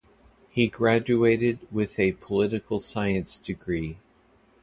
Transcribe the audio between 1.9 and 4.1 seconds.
a political science degree.